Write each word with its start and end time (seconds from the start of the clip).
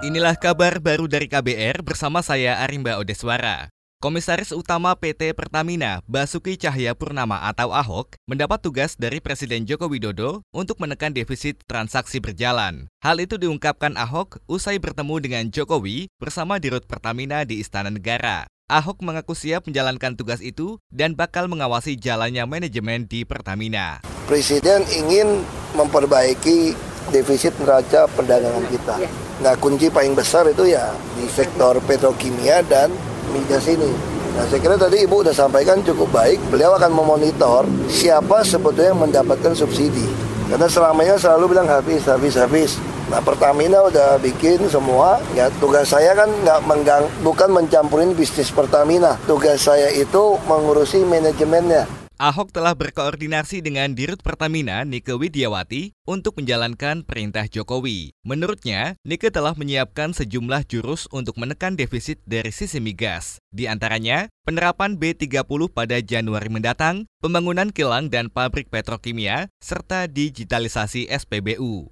Inilah 0.00 0.32
kabar 0.32 0.80
baru 0.80 1.04
dari 1.04 1.28
KBR 1.28 1.84
bersama 1.84 2.24
saya 2.24 2.56
Arimba 2.64 2.96
Odeswara. 2.96 3.68
Komisaris 4.00 4.48
Utama 4.48 4.96
PT 4.96 5.36
Pertamina, 5.36 6.00
Basuki 6.08 6.56
Cahaya 6.56 6.96
Purnama 6.96 7.44
atau 7.44 7.68
Ahok, 7.76 8.16
mendapat 8.24 8.64
tugas 8.64 8.96
dari 8.96 9.20
Presiden 9.20 9.68
Joko 9.68 9.92
Widodo 9.92 10.40
untuk 10.56 10.80
menekan 10.80 11.12
defisit 11.12 11.60
transaksi 11.68 12.16
berjalan. 12.16 12.88
Hal 13.04 13.20
itu 13.20 13.36
diungkapkan 13.36 14.00
Ahok 14.00 14.40
usai 14.48 14.80
bertemu 14.80 15.20
dengan 15.20 15.44
Jokowi 15.52 16.08
bersama 16.16 16.56
Dirut 16.56 16.88
Pertamina 16.88 17.44
di 17.44 17.60
Istana 17.60 17.92
Negara. 17.92 18.48
Ahok 18.72 19.04
mengaku 19.04 19.36
siap 19.36 19.68
menjalankan 19.68 20.16
tugas 20.16 20.40
itu 20.40 20.80
dan 20.88 21.12
bakal 21.12 21.44
mengawasi 21.44 22.00
jalannya 22.00 22.48
manajemen 22.48 23.04
di 23.04 23.28
Pertamina. 23.28 24.00
Presiden 24.24 24.80
ingin 24.96 25.44
memperbaiki 25.76 26.72
defisit 27.12 27.52
neraca 27.60 28.08
perdagangan 28.08 28.64
kita. 28.72 29.28
Nah 29.40 29.56
kunci 29.56 29.88
paling 29.88 30.12
besar 30.12 30.44
itu 30.52 30.68
ya 30.68 30.92
di 31.16 31.24
sektor 31.24 31.80
petrokimia 31.88 32.60
dan 32.68 32.92
migas 33.32 33.64
ini. 33.64 33.88
Nah 34.36 34.44
saya 34.46 34.60
kira 34.60 34.76
tadi 34.76 35.00
Ibu 35.02 35.24
sudah 35.24 35.34
sampaikan 35.34 35.80
cukup 35.80 36.12
baik, 36.12 36.38
beliau 36.52 36.76
akan 36.76 36.92
memonitor 36.92 37.64
siapa 37.88 38.44
sebetulnya 38.44 38.92
yang 38.92 39.00
mendapatkan 39.00 39.56
subsidi. 39.56 40.04
Karena 40.50 40.66
selamanya 40.66 41.14
selalu 41.14 41.56
bilang 41.56 41.70
habis, 41.70 42.04
habis, 42.04 42.34
habis. 42.34 42.70
Nah 43.10 43.18
Pertamina 43.22 43.82
udah 43.86 44.18
bikin 44.22 44.66
semua, 44.70 45.18
ya 45.34 45.50
tugas 45.58 45.90
saya 45.90 46.14
kan 46.14 46.30
nggak 46.30 46.60
menggang, 46.66 47.04
bukan 47.26 47.50
mencampurin 47.50 48.14
bisnis 48.14 48.54
Pertamina. 48.54 49.18
Tugas 49.26 49.66
saya 49.66 49.90
itu 49.90 50.38
mengurusi 50.46 51.02
manajemennya. 51.02 51.99
Ahok 52.20 52.52
telah 52.52 52.76
berkoordinasi 52.76 53.64
dengan 53.64 53.96
Dirut 53.96 54.20
Pertamina 54.20 54.84
Nike 54.84 55.16
Widiawati 55.16 55.96
untuk 56.04 56.36
menjalankan 56.36 57.00
perintah 57.00 57.48
Jokowi. 57.48 58.12
Menurutnya, 58.28 59.00
Nike 59.08 59.32
telah 59.32 59.56
menyiapkan 59.56 60.12
sejumlah 60.12 60.68
jurus 60.68 61.08
untuk 61.16 61.40
menekan 61.40 61.80
defisit 61.80 62.20
dari 62.28 62.52
sisi 62.52 62.76
migas. 62.76 63.40
Di 63.48 63.72
antaranya, 63.72 64.28
penerapan 64.44 65.00
B30 65.00 65.72
pada 65.72 65.96
Januari 66.04 66.52
mendatang, 66.52 67.08
pembangunan 67.24 67.72
kilang 67.72 68.12
dan 68.12 68.28
pabrik 68.28 68.68
petrokimia, 68.68 69.48
serta 69.64 70.04
digitalisasi 70.04 71.08
SPBU. 71.08 71.88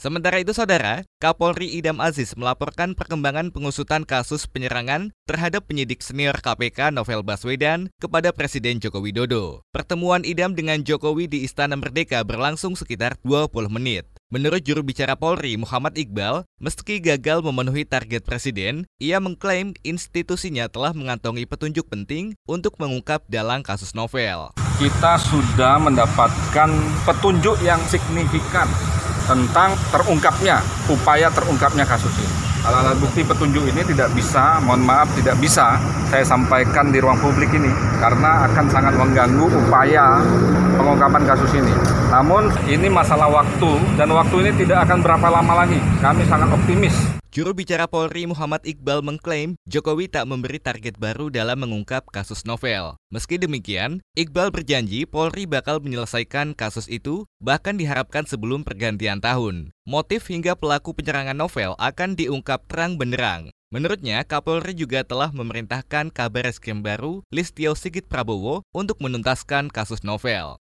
Sementara 0.00 0.40
itu, 0.40 0.56
saudara, 0.56 1.04
Kapolri 1.20 1.76
Idam 1.76 2.00
Aziz 2.00 2.32
melaporkan 2.32 2.96
perkembangan 2.96 3.52
pengusutan 3.52 4.08
kasus 4.08 4.48
penyerangan 4.48 5.12
terhadap 5.28 5.68
penyidik 5.68 6.00
senior 6.00 6.32
KPK 6.40 6.88
Novel 6.88 7.20
Baswedan 7.20 7.92
kepada 8.00 8.32
Presiden 8.32 8.80
Joko 8.80 9.04
Widodo. 9.04 9.60
Pertemuan 9.76 10.24
Idam 10.24 10.56
dengan 10.56 10.80
Jokowi 10.80 11.28
di 11.28 11.44
Istana 11.44 11.76
Merdeka 11.76 12.24
berlangsung 12.24 12.80
sekitar 12.80 13.20
20 13.28 13.68
menit. 13.68 14.08
Menurut 14.32 14.64
juru 14.64 14.80
bicara 14.80 15.20
Polri 15.20 15.60
Muhammad 15.60 15.92
Iqbal, 16.00 16.48
meski 16.56 16.96
gagal 17.04 17.44
memenuhi 17.44 17.84
target 17.84 18.24
presiden, 18.24 18.88
ia 18.96 19.20
mengklaim 19.20 19.76
institusinya 19.84 20.72
telah 20.72 20.96
mengantongi 20.96 21.44
petunjuk 21.44 21.84
penting 21.92 22.32
untuk 22.48 22.80
mengungkap 22.80 23.28
dalang 23.28 23.60
kasus 23.60 23.92
novel. 23.92 24.48
Kita 24.80 25.20
sudah 25.20 25.76
mendapatkan 25.76 26.72
petunjuk 27.04 27.60
yang 27.60 27.84
signifikan 27.84 28.64
tentang 29.28 29.76
terungkapnya, 29.92 30.60
upaya 30.88 31.28
terungkapnya 31.32 31.84
kasus 31.84 32.12
ini. 32.20 32.32
Alat-alat 32.60 33.00
bukti 33.00 33.24
petunjuk 33.24 33.64
ini 33.72 33.80
tidak 33.88 34.12
bisa, 34.12 34.60
mohon 34.60 34.84
maaf, 34.84 35.08
tidak 35.16 35.40
bisa 35.40 35.80
saya 36.12 36.20
sampaikan 36.20 36.92
di 36.92 37.00
ruang 37.00 37.16
publik 37.16 37.48
ini 37.56 37.72
karena 37.96 38.44
akan 38.52 38.66
sangat 38.68 38.92
mengganggu 39.00 39.48
upaya 39.48 40.20
pengungkapan 40.76 41.24
kasus 41.24 41.52
ini. 41.56 41.72
Namun 42.12 42.52
ini 42.68 42.92
masalah 42.92 43.32
waktu 43.32 43.70
dan 43.96 44.12
waktu 44.12 44.36
ini 44.44 44.50
tidak 44.60 44.84
akan 44.84 45.00
berapa 45.00 45.26
lama 45.40 45.64
lagi. 45.64 45.80
Kami 46.04 46.22
sangat 46.28 46.52
optimis 46.52 47.19
Juru 47.30 47.54
bicara 47.54 47.86
Polri 47.86 48.26
Muhammad 48.26 48.66
Iqbal 48.66 49.06
mengklaim 49.06 49.54
Jokowi 49.62 50.10
tak 50.10 50.26
memberi 50.26 50.58
target 50.58 50.98
baru 50.98 51.30
dalam 51.30 51.62
mengungkap 51.62 52.10
kasus 52.10 52.42
novel. 52.42 52.98
Meski 53.06 53.38
demikian, 53.38 54.02
Iqbal 54.18 54.50
berjanji 54.50 55.06
Polri 55.06 55.46
bakal 55.46 55.78
menyelesaikan 55.78 56.58
kasus 56.58 56.90
itu 56.90 57.30
bahkan 57.38 57.78
diharapkan 57.78 58.26
sebelum 58.26 58.66
pergantian 58.66 59.22
tahun. 59.22 59.70
Motif 59.86 60.26
hingga 60.26 60.58
pelaku 60.58 60.90
penyerangan 60.90 61.38
novel 61.38 61.78
akan 61.78 62.18
diungkap 62.18 62.66
terang 62.66 62.98
benderang. 62.98 63.54
Menurutnya, 63.70 64.26
Kapolri 64.26 64.74
juga 64.74 65.06
telah 65.06 65.30
memerintahkan 65.30 66.10
kabar 66.10 66.50
eskrim 66.50 66.82
baru 66.82 67.22
Listio 67.30 67.78
Sigit 67.78 68.10
Prabowo 68.10 68.66
untuk 68.74 68.98
menuntaskan 68.98 69.70
kasus 69.70 70.02
novel. 70.02 70.58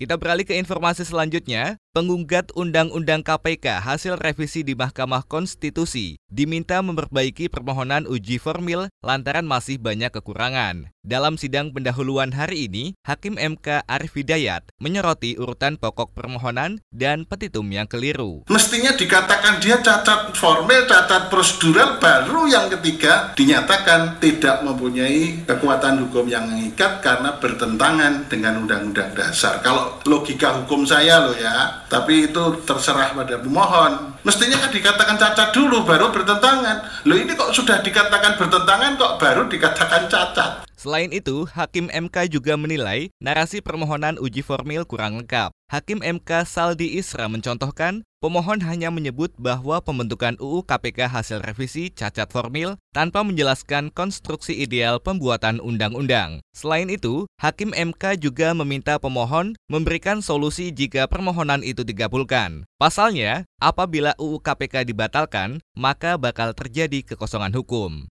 Kita 0.00 0.16
beralih 0.16 0.48
ke 0.48 0.56
informasi 0.56 1.04
selanjutnya. 1.04 1.76
Penggugat 1.92 2.56
Undang-Undang 2.56 3.20
KPK 3.20 3.84
hasil 3.84 4.16
revisi 4.16 4.64
di 4.64 4.72
Mahkamah 4.72 5.28
Konstitusi 5.28 6.16
diminta 6.32 6.80
memperbaiki 6.80 7.52
permohonan 7.52 8.08
uji 8.08 8.40
formil 8.40 8.88
lantaran 9.04 9.44
masih 9.44 9.76
banyak 9.76 10.08
kekurangan. 10.08 10.88
Dalam 11.00 11.40
sidang 11.40 11.72
pendahuluan 11.72 12.28
hari 12.36 12.68
ini, 12.68 12.92
Hakim 13.08 13.40
MK 13.40 13.88
Arif 13.88 14.20
Hidayat 14.20 14.68
menyoroti 14.84 15.32
urutan 15.40 15.80
pokok 15.80 16.12
permohonan 16.12 16.84
dan 16.92 17.24
petitum 17.24 17.64
yang 17.72 17.88
keliru. 17.88 18.44
Mestinya 18.52 18.92
dikatakan 18.92 19.64
dia 19.64 19.80
cacat 19.80 20.36
formil, 20.36 20.84
cacat 20.84 21.32
prosedural, 21.32 21.96
baru 21.96 22.52
yang 22.52 22.68
ketiga 22.76 23.32
dinyatakan 23.32 24.20
tidak 24.20 24.60
mempunyai 24.60 25.40
kekuatan 25.48 26.04
hukum 26.04 26.28
yang 26.28 26.44
mengikat 26.44 27.00
karena 27.00 27.32
bertentangan 27.40 28.28
dengan 28.28 28.60
undang-undang 28.60 29.16
dasar. 29.16 29.64
Kalau 29.64 30.04
logika 30.04 30.60
hukum 30.60 30.84
saya 30.84 31.24
loh 31.24 31.36
ya, 31.40 31.80
tapi 31.88 32.28
itu 32.28 32.60
terserah 32.68 33.16
pada 33.16 33.40
pemohon. 33.40 34.09
Mestinya 34.20 34.60
kan 34.60 34.68
dikatakan 34.68 35.16
cacat 35.16 35.48
dulu 35.56 35.84
baru 35.88 36.12
bertentangan. 36.12 37.08
Loh 37.08 37.16
ini 37.16 37.32
kok 37.32 37.56
sudah 37.56 37.80
dikatakan 37.80 38.36
bertentangan 38.36 39.00
kok 39.00 39.16
baru 39.16 39.48
dikatakan 39.48 40.12
cacat. 40.12 40.68
Selain 40.76 41.08
itu, 41.12 41.44
Hakim 41.48 41.88
MK 41.88 42.32
juga 42.32 42.56
menilai 42.56 43.12
narasi 43.20 43.60
permohonan 43.64 44.20
uji 44.20 44.44
formil 44.44 44.84
kurang 44.88 45.20
lengkap. 45.20 45.52
Hakim 45.70 46.02
MK 46.02 46.50
Saldi 46.50 46.98
Isra 46.98 47.30
mencontohkan, 47.30 48.02
pemohon 48.18 48.58
hanya 48.66 48.90
menyebut 48.90 49.30
bahwa 49.38 49.78
pembentukan 49.78 50.34
UU 50.42 50.66
KPK 50.66 51.06
hasil 51.06 51.38
revisi 51.46 51.94
cacat 51.94 52.26
formil 52.26 52.74
tanpa 52.90 53.22
menjelaskan 53.22 53.94
konstruksi 53.94 54.50
ideal 54.50 54.98
pembuatan 54.98 55.62
undang-undang. 55.62 56.42
Selain 56.50 56.90
itu, 56.90 57.30
Hakim 57.38 57.70
MK 57.70 58.18
juga 58.18 58.50
meminta 58.50 58.98
pemohon 58.98 59.54
memberikan 59.70 60.18
solusi 60.18 60.74
jika 60.74 61.06
permohonan 61.06 61.62
itu 61.62 61.86
digabulkan. 61.86 62.66
Pasalnya, 62.74 63.46
apabila 63.62 64.18
UU 64.18 64.42
KPK 64.42 64.82
dibatalkan, 64.90 65.62
maka 65.78 66.18
bakal 66.18 66.50
terjadi 66.50 67.14
kekosongan 67.14 67.54
hukum. 67.54 68.10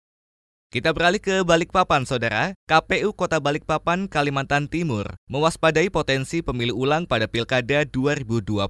Kita 0.69 0.93
beralih 0.93 1.17
ke 1.17 1.41
Balikpapan, 1.41 2.05
Saudara. 2.05 2.53
KPU 2.69 3.17
Kota 3.17 3.41
Balikpapan, 3.41 4.05
Kalimantan 4.05 4.69
Timur, 4.69 5.17
mewaspadai 5.25 5.89
potensi 5.89 6.45
pemilu 6.45 6.77
ulang 6.77 7.09
pada 7.09 7.25
Pilkada 7.25 7.89
2020. 7.89 8.69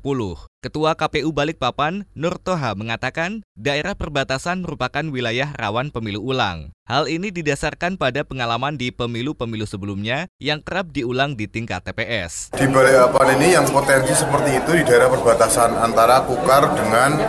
Ketua 0.63 0.95
KPU 0.95 1.35
Balikpapan, 1.35 2.07
Nur 2.15 2.39
Toha, 2.39 2.71
mengatakan 2.79 3.43
daerah 3.59 3.99
perbatasan 3.99 4.63
merupakan 4.63 5.03
wilayah 5.11 5.51
rawan 5.59 5.91
pemilu 5.91 6.23
ulang. 6.23 6.71
Hal 6.87 7.11
ini 7.11 7.35
didasarkan 7.35 7.99
pada 7.99 8.23
pengalaman 8.23 8.79
di 8.79 8.95
pemilu-pemilu 8.95 9.67
sebelumnya 9.67 10.31
yang 10.39 10.63
kerap 10.63 10.95
diulang 10.95 11.35
di 11.35 11.51
tingkat 11.51 11.83
TPS. 11.83 12.55
Di 12.55 12.63
Balikpapan 12.63 13.43
ini 13.43 13.59
yang 13.59 13.67
potensi 13.67 14.15
seperti 14.15 14.55
itu 14.55 14.71
di 14.71 14.83
daerah 14.87 15.11
perbatasan 15.11 15.75
antara 15.75 16.23
Kukar 16.23 16.63
dengan 16.79 17.19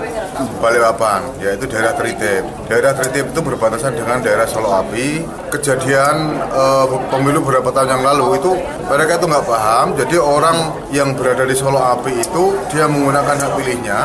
Balikpapan, 0.61 1.21
yaitu 1.43 1.65
daerah 1.69 1.97
Tritip. 1.97 2.45
Daerah 2.67 2.93
Tritip 2.97 3.33
itu 3.33 3.41
berbatasan 3.41 3.97
dengan 3.97 4.23
daerah 4.23 4.47
Solo 4.47 4.71
Api. 4.73 5.25
Kejadian 5.51 6.39
uh, 6.53 6.87
pemilu 7.11 7.43
beberapa 7.43 7.75
tahun 7.75 7.99
yang 7.99 8.03
lalu 8.07 8.39
itu 8.39 8.53
mereka 8.87 9.19
itu 9.19 9.27
nggak 9.27 9.47
paham, 9.47 9.87
jadi 9.99 10.17
orang 10.21 10.57
yang 10.95 11.15
berada 11.15 11.43
di 11.43 11.57
Solo 11.57 11.81
Api 11.81 12.23
itu 12.23 12.45
dia 12.71 12.87
menggunakan 12.87 13.37
hak 13.37 13.53
pilihnya. 13.59 14.01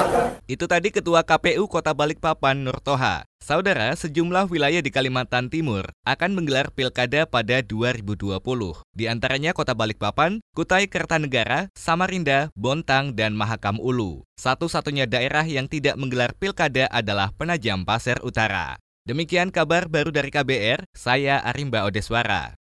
Itu 0.45 0.65
tadi 0.65 0.89
Ketua 0.89 1.25
KPU 1.25 1.65
Kota 1.69 1.93
Balikpapan 1.93 2.65
Nur 2.65 2.77
Toha. 2.81 3.34
Saudara, 3.45 3.93
sejumlah 3.93 4.49
wilayah 4.49 4.81
di 4.81 4.89
Kalimantan 4.89 5.53
Timur 5.53 5.85
akan 6.01 6.33
menggelar 6.33 6.73
pilkada 6.73 7.29
pada 7.29 7.61
2020. 7.61 8.41
Di 8.89 9.05
antaranya 9.05 9.53
Kota 9.53 9.77
Balikpapan, 9.77 10.41
Kutai 10.57 10.89
Kertanegara, 10.89 11.69
Samarinda, 11.77 12.49
Bontang, 12.57 13.13
dan 13.13 13.37
Mahakam 13.37 13.77
Ulu. 13.77 14.25
Satu-satunya 14.41 15.05
daerah 15.05 15.45
yang 15.45 15.69
tidak 15.69 15.93
menggelar 15.93 16.33
pilkada 16.33 16.89
adalah 16.89 17.29
Penajam 17.37 17.85
Pasir 17.85 18.17
Utara. 18.25 18.81
Demikian 19.05 19.53
kabar 19.53 19.85
baru 19.85 20.09
dari 20.09 20.33
KBR, 20.33 20.81
saya 20.97 21.37
Arimba 21.45 21.85
Odeswara. 21.85 22.57